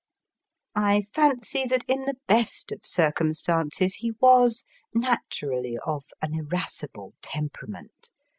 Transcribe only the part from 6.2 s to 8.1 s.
an irascible temperament.